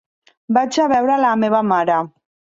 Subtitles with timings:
[0.57, 2.01] Vaig a veure la meva mare.